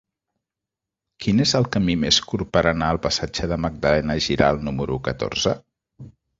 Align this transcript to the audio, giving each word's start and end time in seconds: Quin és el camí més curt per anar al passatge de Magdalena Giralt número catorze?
Quin 1.25 1.43
és 1.45 1.53
el 1.59 1.67
camí 1.75 1.97
més 2.05 2.19
curt 2.31 2.49
per 2.57 2.65
anar 2.71 2.89
al 2.95 3.01
passatge 3.05 3.53
de 3.53 3.61
Magdalena 3.69 4.19
Giralt 4.31 4.67
número 4.71 5.01
catorze? 5.11 5.59